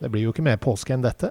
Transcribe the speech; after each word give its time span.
Det 0.00 0.10
blir 0.12 0.26
jo 0.26 0.34
ikke 0.34 0.44
mer 0.44 0.60
påske 0.60 0.92
enn 0.92 1.04
dette. 1.04 1.30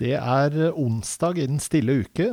Det 0.00 0.14
er 0.16 0.72
onsdag 0.72 1.38
i 1.38 1.46
den 1.50 1.60
stille 1.62 2.02
uke. 2.04 2.32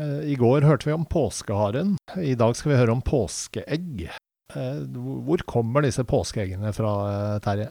Eh, 0.00 0.20
I 0.32 0.36
går 0.38 0.66
hørte 0.66 0.88
vi 0.88 0.96
om 0.96 1.06
påskeharen. 1.06 1.96
I 2.18 2.34
dag 2.38 2.56
skal 2.56 2.72
vi 2.72 2.80
høre 2.80 2.94
om 2.96 3.02
påskeegg. 3.04 4.06
Eh, 4.54 4.82
hvor 5.26 5.42
kommer 5.48 5.84
disse 5.84 6.04
påskeeggene 6.04 6.72
fra, 6.76 6.92
eh, 7.10 7.40
Terje? 7.44 7.70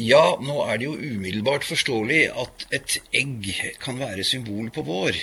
Ja, 0.00 0.36
nå 0.42 0.56
er 0.66 0.78
det 0.78 0.88
jo 0.88 0.96
umiddelbart 0.98 1.62
forståelig 1.62 2.24
at 2.34 2.66
et 2.74 2.98
egg 3.14 3.46
kan 3.78 4.00
være 4.00 4.24
symbol 4.26 4.70
på 4.74 4.82
vår. 4.82 5.14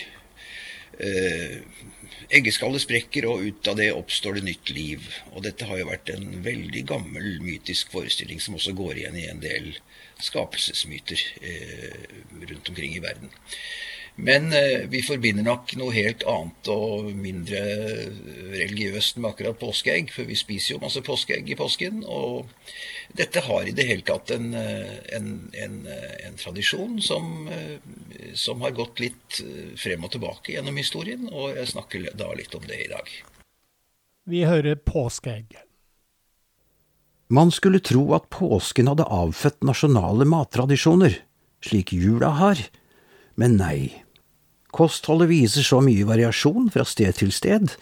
Eh, 0.99 1.61
eggeskallet 2.35 2.83
sprekker, 2.83 3.27
og 3.29 3.45
ut 3.45 3.69
av 3.71 3.77
det 3.79 3.91
oppstår 3.95 4.39
det 4.39 4.45
nytt 4.49 4.73
liv. 4.75 5.07
Og 5.31 5.45
dette 5.45 5.67
har 5.69 5.79
jo 5.79 5.89
vært 5.91 6.11
en 6.13 6.27
veldig 6.45 6.83
gammel 6.89 7.39
mytisk 7.43 7.93
forestilling 7.93 8.41
som 8.43 8.57
også 8.59 8.75
går 8.77 8.99
igjen 8.99 9.19
i 9.19 9.29
en 9.31 9.41
del 9.43 9.71
skapelsesmyter 10.21 11.23
eh, 11.41 12.19
rundt 12.51 12.69
omkring 12.73 12.97
i 12.97 13.03
verden. 13.03 13.31
Men 14.15 14.51
eh, 14.53 14.83
vi 14.91 15.01
forbinder 15.05 15.45
nok 15.45 15.71
noe 15.79 15.93
helt 15.95 16.25
annet 16.27 16.69
og 16.73 17.07
mindre 17.15 17.61
religiøst 18.51 19.21
med 19.21 19.31
akkurat 19.31 19.59
påskeegg, 19.61 20.11
for 20.13 20.27
vi 20.27 20.37
spiser 20.37 20.75
jo 20.75 20.81
masse 20.83 21.01
påskeegg 21.05 21.49
i 21.49 21.57
påsken. 21.57 22.03
Og 22.03 22.51
dette 23.17 23.43
har 23.47 23.67
i 23.67 23.73
det 23.75 23.87
hele 23.87 24.05
tatt 24.07 24.33
en, 24.35 24.51
en, 24.53 25.31
en, 25.63 25.79
en 26.27 26.37
tradisjon 26.39 26.99
som, 27.03 27.49
som, 28.35 28.61
har 28.63 28.75
gått 28.77 29.01
litt 29.03 29.41
frem 29.79 30.05
og 30.07 30.13
tilbake 30.13 30.55
gjennom 30.55 30.79
historien, 30.79 31.25
og 31.31 31.57
jeg 31.57 31.73
snakker 31.73 32.11
da 32.19 32.29
litt 32.37 32.55
om 32.55 32.67
det 32.67 32.79
i 32.85 32.91
dag. 32.91 33.11
Vi 34.31 34.45
hører 34.45 34.77
påskeegg. 34.77 35.57
Man 37.31 37.51
skulle 37.51 37.79
tro 37.79 38.03
at 38.15 38.27
påsken 38.33 38.89
hadde 38.91 39.07
avfødt 39.07 39.63
nasjonale 39.63 40.27
mattradisjoner, 40.27 41.15
slik 41.63 41.93
jula 41.95 42.33
har, 42.41 42.59
men 43.35 43.57
nei. 43.59 44.03
Kostholdet 44.71 45.29
viser 45.31 45.65
så 45.67 45.81
mye 45.83 46.07
variasjon 46.07 46.69
fra 46.71 46.85
sted 46.87 47.19
til 47.19 47.33
sted 47.35 47.75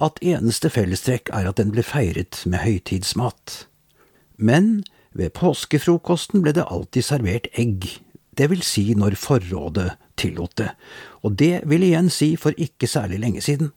at 0.00 0.20
eneste 0.24 0.70
fellestrekk 0.72 1.32
er 1.34 1.48
at 1.50 1.58
den 1.60 1.72
ble 1.74 1.82
feiret 1.84 2.42
med 2.46 2.62
høytidsmat. 2.64 3.64
Men 4.36 4.84
ved 5.12 5.34
påskefrokosten 5.36 6.44
ble 6.44 6.54
det 6.56 6.68
alltid 6.70 7.04
servert 7.04 7.50
egg, 7.58 7.88
det 8.38 8.48
vil 8.52 8.62
si 8.64 8.92
når 8.96 9.18
forrådet 9.20 9.90
tillot 10.20 10.54
det, 10.56 10.70
og 11.26 11.36
det 11.40 11.64
vil 11.68 11.84
igjen 11.84 12.08
si 12.12 12.36
for 12.40 12.56
ikke 12.56 12.88
særlig 12.88 13.18
lenge 13.20 13.42
siden. 13.44 13.72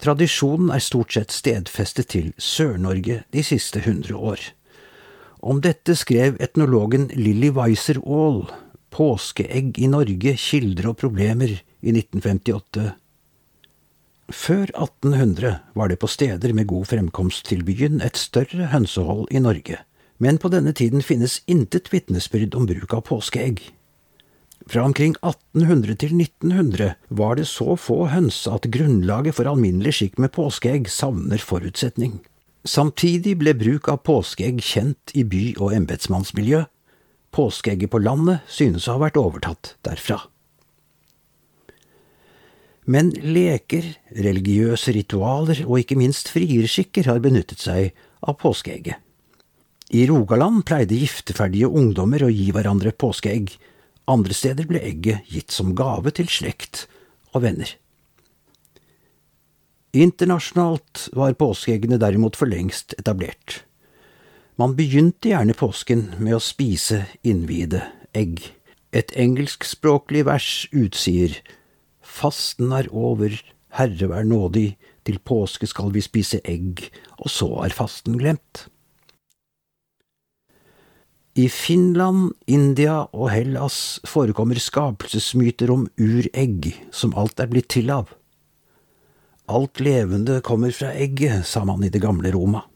Tradisjonen 0.00 0.70
er 0.72 0.80
stort 0.80 1.12
sett 1.12 1.34
stedfestet 1.34 2.08
til 2.14 2.30
Sør-Norge 2.40 3.22
de 3.34 3.42
siste 3.44 3.82
hundre 3.84 4.16
år. 4.16 4.40
Om 5.40 5.60
dette 5.64 5.96
skrev 5.96 6.38
etnologen 6.40 7.10
Lilly 7.12 7.50
Weiser 7.52 8.00
Aall, 8.00 8.46
Påskeegg 9.00 9.78
i 9.80 9.86
Norge, 9.88 10.34
kilder 10.36 10.90
og 10.90 10.98
problemer, 11.00 11.54
i 11.80 11.92
1958. 11.94 12.90
Før 14.28 14.68
1800 14.76 15.54
var 15.72 15.88
det 15.88 15.96
på 16.02 16.08
steder 16.10 16.52
med 16.52 16.68
god 16.68 16.90
fremkomst 16.90 17.46
til 17.48 17.62
byen 17.64 18.02
et 18.04 18.20
større 18.20 18.68
hønsehold 18.74 19.30
i 19.32 19.40
Norge, 19.40 19.78
men 20.20 20.36
på 20.36 20.50
denne 20.52 20.74
tiden 20.76 21.00
finnes 21.00 21.38
intet 21.48 21.88
vitnesbyrd 21.94 22.52
om 22.58 22.66
bruk 22.68 22.92
av 22.98 23.06
påskeegg. 23.08 23.62
Fra 24.68 24.84
omkring 24.84 25.16
1800 25.24 25.96
til 26.02 26.12
1900 26.20 26.90
var 27.08 27.40
det 27.40 27.48
så 27.48 27.78
få 27.80 28.02
høns 28.12 28.42
at 28.52 28.68
grunnlaget 28.68 29.38
for 29.38 29.48
alminnelig 29.48 29.96
skikk 29.96 30.20
med 30.20 30.34
påskeegg 30.36 30.92
savner 30.92 31.40
forutsetning. 31.40 32.18
Samtidig 32.68 33.38
ble 33.40 33.56
bruk 33.56 33.88
av 33.88 34.04
påskeegg 34.04 34.60
kjent 34.60 35.16
i 35.16 35.24
by- 35.24 35.56
og 35.56 35.72
embetsmannsmiljø. 35.80 36.66
Påskeegget 37.30 37.92
på 37.92 38.00
landet 38.02 38.46
synes 38.50 38.88
å 38.88 38.96
ha 38.96 39.04
vært 39.06 39.18
overtatt 39.20 39.74
derfra. 39.86 40.18
Men 42.90 43.12
leker, 43.22 43.86
religiøse 44.16 44.94
ritualer 44.96 45.62
og 45.66 45.82
ikke 45.82 45.98
minst 46.00 46.32
frierskikker 46.32 47.06
har 47.06 47.22
benyttet 47.22 47.62
seg 47.62 47.92
av 48.26 48.38
påskeegget. 48.40 48.98
I 49.90 50.06
Rogaland 50.06 50.62
pleide 50.66 50.98
gifteferdige 50.98 51.70
ungdommer 51.70 52.22
å 52.22 52.30
gi 52.30 52.48
hverandre 52.54 52.92
påskeegg, 52.94 53.52
andre 54.10 54.34
steder 54.34 54.66
ble 54.70 54.82
egget 54.86 55.26
gitt 55.30 55.54
som 55.54 55.74
gave 55.78 56.12
til 56.14 56.30
slekt 56.30 56.86
og 57.34 57.44
venner. 57.46 57.72
Internasjonalt 59.90 61.08
var 61.18 61.34
påskeeggene 61.38 61.98
derimot 61.98 62.38
for 62.38 62.50
lengst 62.50 62.94
etablert. 62.98 63.64
Man 64.60 64.74
begynte 64.76 65.30
gjerne 65.30 65.54
påsken 65.56 66.02
med 66.20 66.34
å 66.36 66.42
spise 66.44 67.06
innviede 67.24 67.78
egg. 68.12 68.42
Et 68.92 69.08
engelskspråklig 69.16 70.26
vers 70.28 70.66
utsier 70.76 71.38
Fasten 72.04 72.74
er 72.76 72.90
over, 72.92 73.38
Herre 73.72 74.10
vær 74.10 74.26
nådig, 74.28 74.74
til 75.08 75.16
påske 75.24 75.64
skal 75.70 75.88
vi 75.94 76.02
spise 76.04 76.42
egg, 76.44 76.82
og 77.16 77.32
så 77.32 77.48
er 77.64 77.72
fasten 77.72 78.18
glemt. 78.20 78.66
I 81.40 81.46
Finland, 81.48 82.34
India 82.44 83.06
og 83.16 83.30
Hellas 83.32 84.00
forekommer 84.04 84.60
skapelsesmyter 84.60 85.72
om 85.72 85.86
uregg, 85.96 86.74
som 86.92 87.16
alt 87.16 87.40
er 87.40 87.48
blitt 87.48 87.70
til 87.72 87.88
av. 87.94 88.12
Alt 89.48 89.80
levende 89.80 90.42
kommer 90.44 90.74
fra 90.76 90.92
egget, 90.92 91.46
sa 91.48 91.64
man 91.64 91.86
i 91.86 91.88
det 91.94 92.04
gamle 92.04 92.34
Roma. 92.36 92.66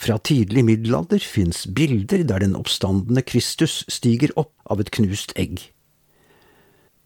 Fra 0.00 0.16
tidlig 0.18 0.64
middelalder 0.64 1.20
fins 1.20 1.66
bilder 1.66 2.22
der 2.24 2.40
den 2.40 2.56
oppstandende 2.56 3.20
Kristus 3.20 3.82
stiger 3.92 4.32
opp 4.40 4.54
av 4.64 4.80
et 4.80 4.88
knust 4.96 5.34
egg. 5.36 5.66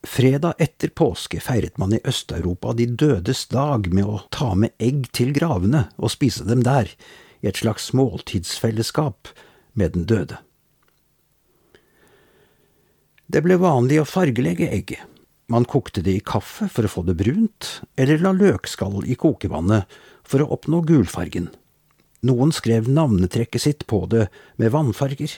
Fredag 0.04 0.60
etter 0.62 0.92
påske 0.94 1.40
feiret 1.42 1.78
man 1.80 1.96
i 1.96 2.02
Øst-Europa 2.06 2.74
de 2.78 2.86
dødes 2.86 3.46
dag 3.50 3.88
med 3.90 4.06
å 4.06 4.20
ta 4.30 4.52
med 4.54 4.76
egg 4.78 5.08
til 5.16 5.32
gravene 5.34 5.88
og 5.96 6.12
spise 6.14 6.46
dem 6.46 6.62
der, 6.62 6.92
i 7.42 7.48
et 7.50 7.58
slags 7.60 7.90
måltidsfellesskap 7.96 9.32
med 9.74 9.96
den 9.96 10.06
døde. 10.08 10.38
Det 13.26 13.42
ble 13.42 13.58
vanlig 13.58 13.98
å 14.00 14.06
fargelegge 14.06 14.70
egget. 14.70 15.02
Man 15.50 15.66
kokte 15.68 16.04
det 16.04 16.14
i 16.14 16.22
kaffe 16.24 16.70
for 16.70 16.86
å 16.86 16.92
få 16.92 17.02
det 17.08 17.18
brunt, 17.18 17.80
eller 18.00 18.22
la 18.22 18.32
løkskall 18.36 19.02
i 19.04 19.18
kokevannet 19.18 19.90
for 20.22 20.44
å 20.44 20.50
oppnå 20.56 20.84
gulfargen. 20.86 21.50
Noen 22.24 22.54
skrev 22.56 22.88
navnetrekket 22.88 23.62
sitt 23.62 23.86
på 23.90 24.04
det 24.08 24.28
med 24.60 24.72
vannfarger, 24.72 25.36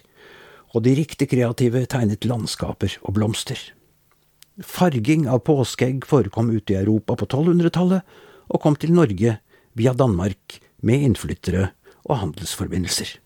og 0.74 0.84
de 0.84 0.94
riktig 0.98 1.30
kreative 1.32 1.82
tegnet 1.90 2.26
landskaper 2.28 2.98
og 3.02 3.16
blomster. 3.18 3.58
Farging 4.62 5.26
av 5.28 5.42
påskeegg 5.46 6.06
forekom 6.08 6.52
ute 6.54 6.74
i 6.74 6.78
Europa 6.80 7.16
på 7.18 7.26
1200-tallet, 7.26 8.06
og 8.46 8.62
kom 8.62 8.76
til 8.78 8.94
Norge 8.94 9.38
via 9.76 9.92
Danmark 9.92 10.60
med 10.86 11.02
innflyttere 11.08 11.70
og 12.06 12.20
handelsforbindelser. 12.22 13.16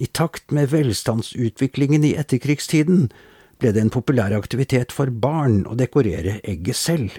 I 0.00 0.06
takt 0.06 0.54
med 0.54 0.70
velstandsutviklingen 0.72 2.06
i 2.06 2.14
etterkrigstiden 2.20 3.10
ble 3.60 3.72
det 3.74 3.82
en 3.82 3.92
populær 3.92 4.32
aktivitet 4.36 4.94
for 4.94 5.10
barn 5.10 5.64
å 5.68 5.76
dekorere 5.76 6.38
egget 6.40 6.78
selv. 6.78 7.18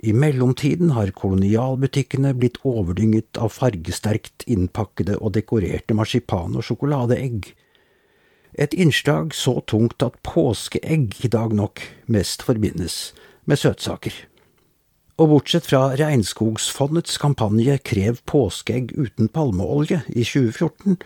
I 0.00 0.14
mellomtiden 0.16 0.94
har 0.96 1.10
kolonialbutikkene 1.12 2.32
blitt 2.40 2.56
overdynget 2.64 3.36
av 3.36 3.52
fargesterkt 3.52 4.46
innpakkede 4.48 5.18
og 5.20 5.34
dekorerte 5.36 5.96
marsipan- 5.96 6.56
og 6.56 6.64
sjokoladeegg. 6.64 7.50
Et 8.56 8.72
innslag 8.74 9.34
så 9.36 9.58
tungt 9.68 10.00
at 10.02 10.16
påskeegg 10.24 11.20
i 11.20 11.28
dag 11.28 11.52
nok 11.52 11.84
mest 12.08 12.42
forbindes 12.48 13.12
med 13.44 13.60
søtsaker. 13.60 14.14
Og 15.20 15.34
bortsett 15.34 15.68
fra 15.68 15.92
Regnskogsfondets 16.00 17.20
kampanje 17.20 17.76
Krev 17.84 18.24
påskeegg 18.24 18.96
uten 18.96 19.28
palmeolje 19.28 20.00
i 20.08 20.24
2014, 20.24 20.96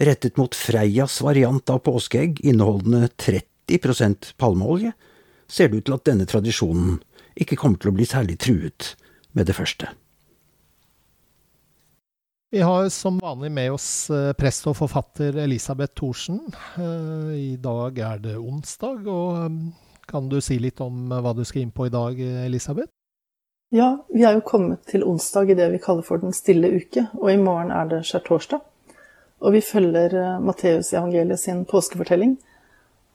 rettet 0.00 0.40
mot 0.40 0.56
Freias 0.56 1.20
variant 1.20 1.68
av 1.68 1.84
påskeegg 1.84 2.40
inneholdende 2.40 3.12
30% 3.20 4.32
palmeolje, 4.40 4.94
ser 5.44 5.68
det 5.68 5.82
ut 5.82 5.90
til 5.90 5.98
at 6.00 6.08
denne 6.08 6.24
tradisjonen 6.24 7.02
ikke 7.34 7.58
kommer 7.58 7.80
til 7.80 7.90
å 7.90 7.96
bli 7.96 8.06
særlig 8.08 8.38
truet 8.42 8.94
med 9.34 9.46
det 9.50 9.56
første. 9.56 9.90
Vi 12.54 12.60
har 12.62 12.88
som 12.88 13.16
vanlig 13.18 13.50
med 13.50 13.72
oss 13.74 14.10
eh, 14.14 14.30
prest 14.38 14.68
og 14.70 14.76
forfatter 14.78 15.34
Elisabeth 15.42 15.96
Thorsen. 15.98 16.36
Eh, 16.78 17.32
I 17.34 17.56
dag 17.58 17.98
er 17.98 18.20
det 18.22 18.34
onsdag, 18.38 19.08
og 19.10 19.40
eh, 19.40 19.56
kan 20.06 20.28
du 20.30 20.36
si 20.38 20.60
litt 20.62 20.78
om 20.84 21.10
hva 21.10 21.32
du 21.34 21.42
skal 21.42 21.64
inn 21.64 21.72
på 21.74 21.88
i 21.88 21.90
dag, 21.90 22.20
Elisabeth? 22.44 22.92
Ja, 23.74 23.88
vi 24.06 24.22
er 24.22 24.38
jo 24.38 24.44
kommet 24.46 24.84
til 24.86 25.02
onsdag 25.02 25.50
i 25.50 25.58
det 25.58 25.66
vi 25.72 25.82
kaller 25.82 26.06
for 26.06 26.22
Den 26.22 26.36
stille 26.36 26.70
uke, 26.70 27.08
og 27.18 27.32
i 27.32 27.40
morgen 27.42 27.74
er 27.74 27.90
det 27.90 28.04
skjærtorsdag. 28.06 28.62
Og 29.42 29.56
vi 29.56 29.64
følger 29.64 30.38
Matteusevangeliet 30.38 31.42
sin 31.42 31.64
påskefortelling. 31.66 32.36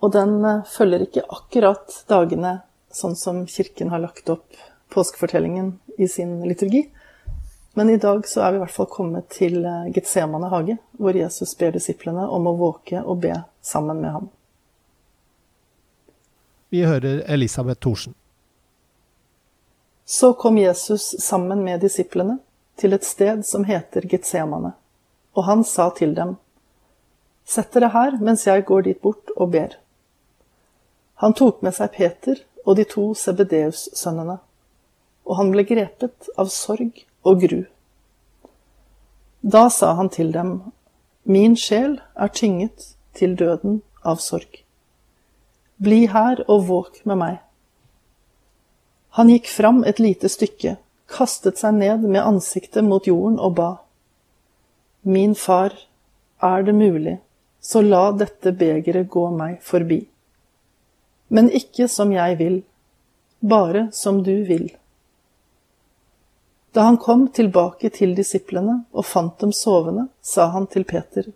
Og 0.04 0.12
den 0.19 0.36
følger 0.68 1.07
ikke 1.07 1.24
akkurat 1.31 2.01
dagene 2.12 2.57
sånn 2.91 3.15
som 3.15 3.45
Kirken 3.47 3.89
har 3.94 4.01
lagt 4.03 4.30
opp 4.30 4.57
påskefortellingen 4.89 5.80
i 5.97 6.07
sin 6.07 6.47
liturgi. 6.47 6.89
Men 7.74 7.89
i 7.89 7.97
dag 7.97 8.27
så 8.27 8.41
er 8.41 8.51
vi 8.51 8.57
i 8.57 8.63
hvert 8.63 8.74
fall 8.74 8.89
kommet 8.89 9.30
til 9.30 9.62
eh, 9.65 9.91
Getsemane 9.94 10.50
hage, 10.50 10.77
hvor 10.97 11.15
Jesus 11.15 11.53
ber 11.57 11.75
disiplene 11.77 12.25
om 12.27 12.50
å 12.50 12.56
våke 12.57 13.03
og 13.03 13.21
be 13.24 13.36
sammen 13.62 14.01
med 14.01 14.12
ham. 14.18 14.30
Vi 16.69 16.83
hører 16.86 17.24
Elisabeth 17.30 17.81
Thorsen. 17.81 18.13
Så 20.06 20.33
kom 20.33 20.57
Jesus 20.57 21.15
sammen 21.21 21.63
med 21.63 21.81
disiplene 21.86 22.39
til 22.81 22.94
et 22.94 23.06
sted 23.06 23.45
som 23.45 23.65
heter 23.69 24.06
Getsemane, 24.09 24.74
og 25.38 25.45
han 25.45 25.63
sa 25.63 25.89
til 25.94 26.15
dem, 26.18 26.38
Sett 27.50 27.74
dere 27.74 27.89
her 27.94 28.18
mens 28.21 28.44
jeg 28.45 28.65
går 28.68 28.83
dit 28.86 29.00
bort 29.01 29.31
og 29.36 29.53
ber. 29.56 29.80
Han 31.24 31.33
tok 31.33 31.63
med 31.65 31.74
seg 31.74 31.95
Peter 31.95 32.44
og 32.69 32.77
de 32.77 32.86
to 32.86 33.10
Sebedeus-sønnene, 33.18 34.38
og 35.25 35.38
han 35.39 35.50
ble 35.54 35.66
grepet 35.66 36.30
av 36.38 36.51
sorg 36.54 37.01
og 37.25 37.42
gru. 37.42 37.63
Da 39.42 39.69
sa 39.74 39.95
han 39.98 40.12
til 40.13 40.30
dem, 40.36 40.60
Min 41.30 41.56
sjel 41.57 42.00
er 42.16 42.30
tynget 42.33 42.92
til 43.18 43.36
døden 43.38 43.81
av 44.06 44.21
sorg. 44.24 44.62
Bli 45.77 46.06
her 46.13 46.42
og 46.48 46.68
våk 46.69 47.01
med 47.10 47.19
meg. 47.21 47.36
Han 49.18 49.30
gikk 49.33 49.50
fram 49.50 49.83
et 49.89 50.00
lite 50.01 50.30
stykke, 50.30 50.77
kastet 51.10 51.62
seg 51.62 51.77
ned 51.77 52.06
med 52.06 52.22
ansiktet 52.22 52.86
mot 52.86 53.06
jorden 53.10 53.38
og 53.39 53.57
ba. 53.57 53.72
Min 55.01 55.36
far, 55.36 55.74
er 56.42 56.63
det 56.63 56.75
mulig, 56.75 57.18
så 57.60 57.81
la 57.81 58.12
dette 58.15 58.54
begeret 58.56 59.10
gå 59.12 59.25
meg 59.36 59.60
forbi 59.65 60.04
men 61.30 61.50
ikke 61.54 61.88
som 61.88 62.12
jeg 62.14 62.38
vil, 62.38 62.62
bare 63.40 63.88
som 63.96 64.24
du 64.24 64.36
vil. 64.46 64.70
Da 66.72 66.86
han 66.86 66.98
kom 66.98 67.28
tilbake 67.34 67.90
til 67.94 68.14
disiplene 68.18 68.84
og 68.94 69.06
fant 69.10 69.40
dem 69.42 69.54
sovende, 69.56 70.08
sa 70.22 70.50
han 70.54 70.68
til 70.68 70.86
Peter, 70.86 71.31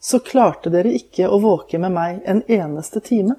Så 0.00 0.18
klarte 0.24 0.70
dere 0.72 0.94
ikke 0.96 1.28
å 1.28 1.38
våke 1.38 1.78
med 1.78 1.92
meg 1.92 2.22
en 2.24 2.40
eneste 2.48 3.02
time? 3.04 3.34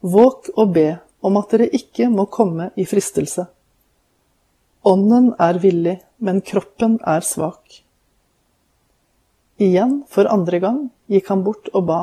Våk 0.00 0.52
og 0.54 0.70
be 0.76 0.98
om 1.20 1.36
at 1.40 1.50
dere 1.50 1.66
ikke 1.74 2.06
må 2.08 2.28
komme 2.30 2.70
i 2.76 2.84
fristelse. 2.86 3.48
Ånden 4.86 5.32
er 5.42 5.58
villig, 5.58 5.96
men 6.22 6.40
kroppen 6.46 7.00
er 7.02 7.26
svak. 7.26 7.82
Igjen, 9.58 10.04
for 10.06 10.30
andre 10.30 10.60
gang, 10.62 10.78
gikk 11.10 11.32
han 11.32 11.42
bort 11.42 11.72
og 11.74 11.88
ba. 11.88 12.00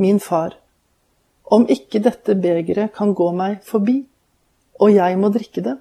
Min 0.00 0.20
far, 0.22 0.56
om 1.54 1.64
ikke 1.70 2.02
dette 2.04 2.36
begeret 2.36 2.92
kan 2.96 3.14
gå 3.16 3.28
meg 3.32 3.62
forbi, 3.64 4.02
og 4.78 4.92
jeg 4.94 5.18
må 5.18 5.30
drikke 5.34 5.64
det, 5.64 5.76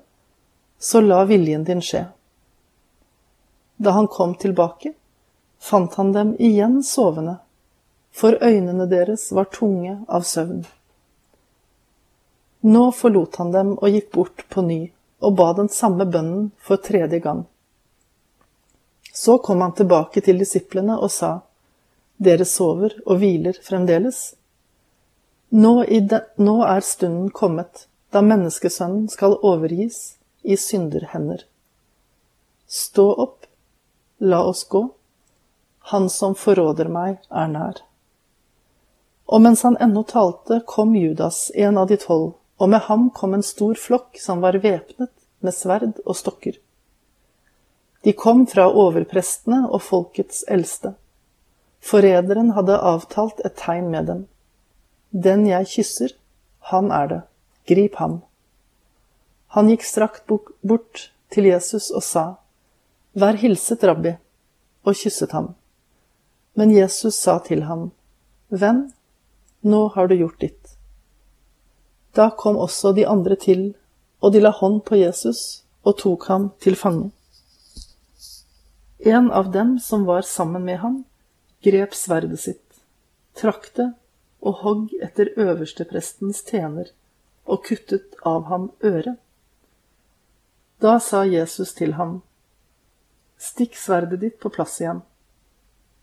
så 0.80 1.02
la 1.02 1.24
viljen 1.30 1.66
din 1.68 1.82
skje. 1.84 2.06
Da 3.78 3.94
han 3.98 4.08
kom 4.08 4.36
tilbake, 4.36 4.94
fant 5.60 5.94
han 6.00 6.14
dem 6.16 6.34
igjen 6.40 6.80
sovende, 6.84 7.38
for 8.12 8.38
øynene 8.42 8.88
deres 8.90 9.28
var 9.32 9.52
tunge 9.54 10.00
av 10.08 10.26
søvn. 10.26 10.64
Nå 12.68 12.88
forlot 12.92 13.38
han 13.38 13.52
dem 13.54 13.76
og 13.78 13.92
gikk 13.94 14.10
bort 14.16 14.46
på 14.50 14.64
ny 14.66 14.80
og 15.22 15.36
ba 15.38 15.52
den 15.58 15.70
samme 15.70 16.06
bønnen 16.10 16.50
for 16.58 16.82
tredje 16.82 17.20
gang. 17.22 17.46
Så 19.14 19.38
kom 19.38 19.62
han 19.62 19.74
tilbake 19.78 20.22
til 20.22 20.42
disiplene 20.42 20.98
og 20.98 21.12
sa, 21.14 21.40
Dere 22.18 22.46
sover 22.50 22.96
og 23.06 23.20
hviler 23.22 23.58
fremdeles? 23.62 24.34
Nå, 25.50 25.84
de, 25.84 26.20
nå 26.36 26.56
er 26.68 26.82
stunden 26.84 27.30
kommet 27.32 27.88
da 28.12 28.22
menneskesønnen 28.24 29.08
skal 29.12 29.38
overgis 29.46 30.18
i 30.44 30.58
synderhender. 30.58 31.44
Stå 32.68 33.06
opp, 33.14 33.46
la 34.20 34.42
oss 34.44 34.66
gå, 34.68 34.84
han 35.92 36.10
som 36.12 36.36
forråder 36.36 36.92
meg, 36.92 37.20
er 37.32 37.48
nær. 37.52 37.82
Og 39.28 39.44
mens 39.44 39.64
han 39.68 39.78
ennå 39.84 40.04
talte, 40.08 40.62
kom 40.68 40.96
Judas, 40.96 41.50
en 41.56 41.80
av 41.80 41.88
de 41.92 41.98
tolv, 42.00 42.34
og 42.60 42.72
med 42.72 42.88
ham 42.88 43.10
kom 43.16 43.36
en 43.36 43.44
stor 43.44 43.76
flokk 43.80 44.20
som 44.20 44.44
var 44.44 44.60
væpnet 44.64 45.14
med 45.40 45.56
sverd 45.56 46.00
og 46.06 46.16
stokker. 46.16 46.58
De 48.04 48.14
kom 48.14 48.46
fra 48.48 48.68
overprestene 48.68 49.66
og 49.68 49.84
folkets 49.84 50.44
eldste. 50.48 50.96
Forræderen 51.84 52.54
hadde 52.56 52.80
avtalt 52.80 53.40
et 53.46 53.56
tegn 53.60 53.92
med 53.92 54.08
dem. 54.12 54.26
Den 55.12 55.46
jeg 55.48 55.68
kysser, 55.72 56.14
han 56.72 56.92
er 56.92 57.08
det. 57.08 57.22
Grip 57.68 57.96
ham. 57.96 58.22
Han 59.56 59.70
gikk 59.72 59.86
strakt 59.88 60.28
bort 60.28 61.08
til 61.32 61.48
Jesus 61.48 61.90
og 61.92 62.04
sa, 62.04 62.26
Vær 63.18 63.40
hilset, 63.40 63.84
rabbi, 63.88 64.14
og 64.86 64.96
kysset 64.96 65.32
ham. 65.34 65.54
Men 66.54 66.74
Jesus 66.76 67.16
sa 67.16 67.40
til 67.40 67.64
ham, 67.66 67.92
Venn, 68.50 68.92
nå 69.62 69.88
har 69.96 70.08
du 70.08 70.16
gjort 70.20 70.40
ditt. 70.42 70.76
Da 72.14 72.30
kom 72.30 72.58
også 72.58 72.94
de 72.94 73.08
andre 73.08 73.36
til, 73.36 73.74
og 74.22 74.34
de 74.34 74.42
la 74.42 74.52
hånd 74.52 74.84
på 74.86 75.00
Jesus 75.00 75.64
og 75.88 75.98
tok 76.02 76.28
ham 76.28 76.50
til 76.64 76.76
fange. 76.76 77.12
En 79.00 79.32
av 79.32 79.52
dem 79.54 79.78
som 79.80 80.06
var 80.06 80.26
sammen 80.26 80.66
med 80.66 80.82
ham, 80.82 81.04
grep 81.64 81.94
sverdet 81.96 82.40
sitt, 82.42 82.66
trakk 83.38 83.70
det 83.78 83.92
og 84.48 84.62
hogg 84.64 84.94
etter 85.04 85.34
øversteprestens 85.36 86.44
tjener 86.48 86.94
og 87.48 87.66
kuttet 87.68 88.16
av 88.26 88.48
ham 88.52 88.70
øret. 88.86 89.18
Da 90.82 90.98
sa 91.04 91.24
Jesus 91.26 91.74
til 91.74 91.96
ham, 91.98 92.22
Stikk 93.38 93.76
sverdet 93.78 94.22
ditt 94.22 94.40
på 94.42 94.50
plass 94.50 94.80
igjen, 94.82 95.04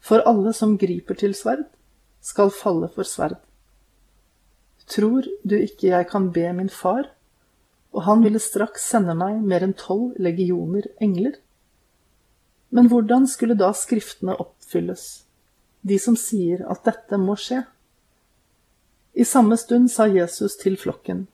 for 0.05 0.23
alle 0.29 0.53
som 0.55 0.77
griper 0.79 1.19
til 1.19 1.35
sverd, 1.35 1.65
skal 2.23 2.53
falle 2.55 2.89
for 2.95 3.07
sverd. 3.09 3.41
Tror 4.87 5.27
du 5.43 5.55
ikke 5.57 5.91
jeg 5.91 6.09
kan 6.11 6.31
be 6.33 6.47
min 6.53 6.71
far, 6.71 7.09
og 7.95 8.05
han 8.07 8.23
ville 8.25 8.43
straks 8.43 8.87
sende 8.91 9.17
meg 9.19 9.41
mer 9.43 9.65
enn 9.67 9.75
tolv 9.79 10.15
legioner 10.23 10.87
engler? 11.03 11.39
Men 12.75 12.91
hvordan 12.91 13.27
skulle 13.31 13.59
da 13.59 13.73
skriftene 13.75 14.37
oppfylles, 14.39 15.25
de 15.83 15.99
som 15.99 16.17
sier 16.19 16.65
at 16.71 16.83
dette 16.87 17.19
må 17.21 17.37
skje? 17.39 17.63
I 19.15 19.25
samme 19.25 19.57
stund 19.57 19.91
sa 19.91 20.09
Jesus 20.11 20.57
til 20.59 20.77
flokken, 20.77 21.27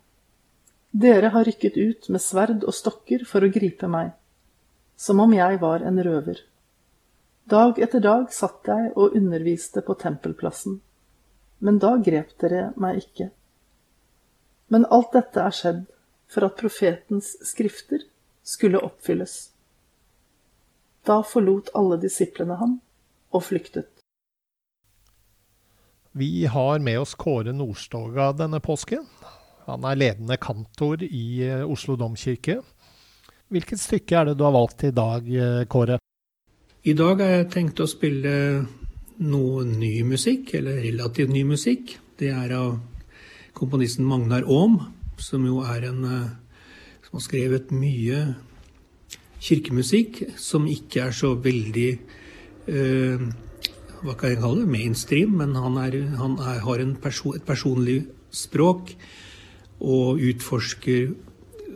Dere 0.90 1.30
har 1.32 1.46
rykket 1.46 1.76
ut 1.78 2.08
med 2.12 2.20
sverd 2.20 2.64
og 2.66 2.74
stokker 2.74 3.22
for 3.24 3.46
å 3.46 3.48
gripe 3.52 3.88
meg, 3.88 4.10
som 5.00 5.22
om 5.22 5.32
jeg 5.32 5.60
var 5.62 5.84
en 5.86 6.00
røver. 6.04 6.42
Dag 7.48 7.78
etter 7.78 8.02
dag 8.04 8.26
satt 8.36 8.68
jeg 8.68 8.90
og 8.96 9.14
underviste 9.16 9.80
på 9.86 9.96
tempelplassen, 10.02 10.80
men 11.64 11.78
da 11.80 11.94
grep 11.96 12.34
dere 12.42 12.72
meg 12.76 13.00
ikke. 13.00 13.30
Men 14.68 14.84
alt 14.90 15.16
dette 15.16 15.40
er 15.40 15.56
skjedd 15.56 15.80
for 16.30 16.46
at 16.46 16.58
profetens 16.60 17.32
skrifter 17.48 18.04
skulle 18.44 18.82
oppfylles. 18.84 19.38
Da 21.08 21.22
forlot 21.24 21.72
alle 21.74 21.96
disiplene 22.02 22.60
ham 22.60 22.76
og 23.32 23.46
flyktet. 23.48 23.99
Vi 26.12 26.46
har 26.46 26.78
med 26.78 27.00
oss 27.00 27.14
Kåre 27.14 27.52
Nordstoga 27.52 28.32
denne 28.32 28.58
påsken. 28.60 29.04
Han 29.66 29.84
er 29.86 29.98
ledende 29.98 30.36
kantor 30.42 31.04
i 31.06 31.42
eh, 31.46 31.62
Oslo 31.62 31.94
domkirke. 31.96 32.56
Hvilket 33.50 33.78
stykke 33.78 34.16
er 34.18 34.30
det 34.30 34.38
du 34.38 34.42
har 34.42 34.54
valgt 34.56 34.82
i 34.88 34.90
dag, 34.90 35.26
eh, 35.30 35.62
Kåre? 35.70 36.00
I 36.82 36.94
dag 36.98 37.22
har 37.22 37.34
jeg 37.36 37.50
tenkt 37.54 37.82
å 37.82 37.86
spille 37.90 38.32
noe 39.20 39.64
ny 39.68 40.00
musikk, 40.08 40.54
eller 40.58 40.80
relativt 40.82 41.30
ny 41.30 41.44
musikk. 41.46 41.94
Det 42.18 42.32
er 42.34 42.56
av 42.58 42.80
komponisten 43.54 44.08
Magnar 44.08 44.48
Aam, 44.50 44.80
som 45.20 45.44
jo 45.46 45.60
er 45.62 45.86
en 45.92 46.04
eh, 46.08 46.32
som 47.06 47.20
har 47.20 47.26
skrevet 47.28 47.70
mye 47.74 48.24
kirkemusikk 49.40 50.24
som 50.40 50.66
ikke 50.68 51.06
er 51.06 51.14
så 51.16 51.32
veldig 51.38 51.90
eh, 52.66 53.24
hva 54.00 54.14
kan 54.16 54.32
jeg 54.32 54.40
kalle 54.40 54.62
det, 54.62 54.70
mainstream, 54.72 55.34
men 55.40 55.56
han, 55.58 55.76
er, 55.80 55.96
han 56.20 56.38
er, 56.40 56.60
har 56.64 56.84
perso 57.02 57.34
et 57.36 57.44
personlig 57.46 58.02
språk 58.32 58.94
og 59.80 60.20
utforsker 60.20 61.10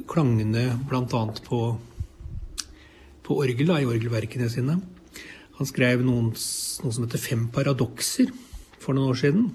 klangene 0.09 0.79
bl.a. 0.89 1.23
på, 1.45 1.61
på 3.25 3.39
orgel, 3.41 3.75
i 3.77 3.89
orgelverkene 3.89 4.49
sine. 4.53 4.79
Han 5.59 5.69
skrev 5.71 6.03
noen, 6.05 6.33
noe 6.33 6.95
som 6.95 7.07
heter 7.07 7.23
Fem 7.23 7.47
paradokser 7.55 8.33
for 8.83 8.97
noen 8.97 9.13
år 9.13 9.21
siden. 9.21 9.47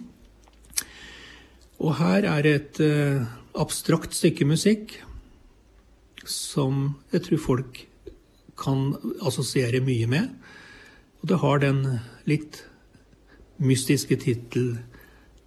Og 1.80 1.96
her 2.00 2.28
er 2.28 2.48
et 2.48 2.80
uh, 2.84 3.26
abstrakt 3.60 4.16
stykke 4.16 4.48
musikk 4.48 4.98
som 6.30 7.00
jeg 7.14 7.26
tror 7.26 7.42
folk 7.44 7.84
kan 8.60 8.94
assosiere 9.26 9.80
mye 9.84 10.08
med. 10.12 10.34
Og 11.20 11.28
det 11.28 11.40
har 11.44 11.60
den 11.60 11.84
litt 12.30 12.64
mystiske 13.60 14.16
tittel 14.22 14.78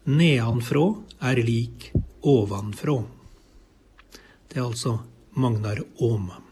'Nedanfrå 0.04 0.86
er 1.22 1.36
lik 1.36 1.92
ovenfrå'. 2.22 3.04
Det 4.48 4.58
er 4.58 4.66
altså 4.66 4.98
Magnar 5.34 5.80
Aam. 6.00 6.51